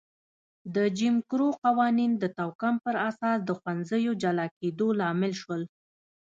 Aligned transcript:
د 0.75 0.77
جیم 0.97 1.15
کرو 1.29 1.49
قوانین 1.65 2.11
د 2.17 2.23
توکم 2.37 2.75
پر 2.85 2.95
اساس 3.09 3.37
د 3.43 3.49
ښوونځیو 3.59 4.11
جلا 4.23 4.47
کېدو 4.59 4.87
لامل 4.99 5.33
شول. 5.41 5.61